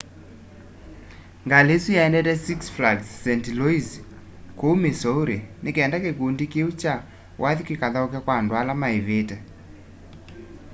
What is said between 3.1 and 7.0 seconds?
st louis kũũ missouri nĩ kenda kĩkũndĩ kĩũ kya